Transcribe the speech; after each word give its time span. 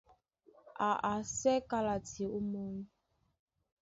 Á 0.87 0.91
asɛ́ 1.11 1.55
kálati 1.69 2.23
ómɔ́ny. 2.37 2.73